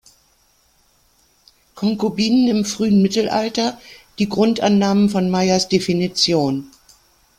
Konkubinen 1.75 2.47
im 2.47 2.65
frühen 2.65 3.03
Mittelalter" 3.03 3.79
die 4.17 4.27
Grundannahmen 4.29 5.09
von 5.11 5.29
Meyers 5.29 5.67
Definition. 5.69 6.71